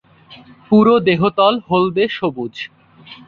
[0.69, 2.55] পুরো দেহতল হলদে-সবুজ।